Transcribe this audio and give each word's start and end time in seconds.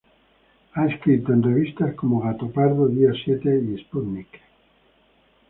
Ha 0.73 0.87
escrito 0.87 1.31
en 1.31 1.43
revistas 1.43 1.93
como 1.93 2.21
"Gatopardo", 2.21 2.87
"Día 2.87 3.11
siete" 3.23 3.55
y 3.63 3.77
"Sputnik". 3.83 4.29